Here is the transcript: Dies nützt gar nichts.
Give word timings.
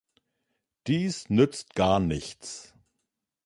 Dies 0.87 1.29
nützt 1.29 1.75
gar 1.75 1.99
nichts. 1.99 2.73